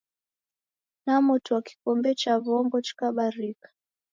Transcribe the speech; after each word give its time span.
Namotua 1.03 1.59
kikombe 1.67 2.11
cha 2.19 2.33
w'ongo 2.45 2.77
chikabarika. 2.85 3.69